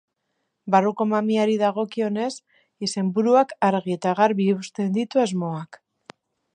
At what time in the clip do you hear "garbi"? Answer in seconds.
4.23-4.51